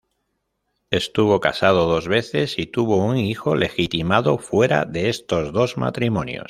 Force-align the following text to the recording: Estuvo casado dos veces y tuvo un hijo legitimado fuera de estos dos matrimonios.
Estuvo 0.89 1.39
casado 1.39 1.85
dos 1.87 2.07
veces 2.07 2.57
y 2.57 2.65
tuvo 2.65 2.95
un 3.05 3.17
hijo 3.17 3.53
legitimado 3.55 4.39
fuera 4.39 4.85
de 4.85 5.09
estos 5.09 5.53
dos 5.53 5.77
matrimonios. 5.77 6.39